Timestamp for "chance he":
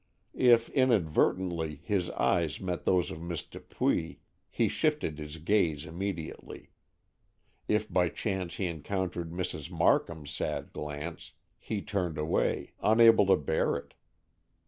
8.09-8.65